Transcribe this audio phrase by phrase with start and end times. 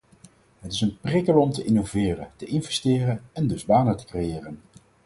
[0.59, 4.61] Het is een prikkel om te innoveren, te investeren en dus banen te creëren.